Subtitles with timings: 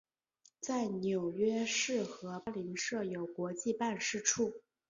[0.59, 4.51] 在纽约市和巴林设有国际办事处。